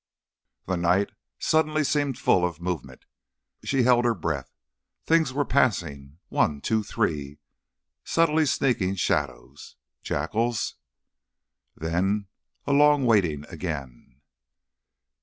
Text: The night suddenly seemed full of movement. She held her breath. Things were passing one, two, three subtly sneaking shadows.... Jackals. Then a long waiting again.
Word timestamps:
The 0.65 0.77
night 0.77 1.11
suddenly 1.37 1.83
seemed 1.83 2.17
full 2.17 2.43
of 2.43 2.59
movement. 2.59 3.05
She 3.63 3.83
held 3.83 4.03
her 4.03 4.15
breath. 4.15 4.51
Things 5.05 5.31
were 5.31 5.45
passing 5.45 6.17
one, 6.27 6.59
two, 6.59 6.81
three 6.81 7.37
subtly 8.03 8.47
sneaking 8.47 8.95
shadows.... 8.95 9.75
Jackals. 10.01 10.73
Then 11.75 12.25
a 12.65 12.73
long 12.73 13.05
waiting 13.05 13.45
again. 13.47 14.21